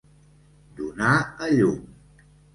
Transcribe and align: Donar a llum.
Donar 0.79 1.11
a 1.19 1.51
llum. 1.53 1.79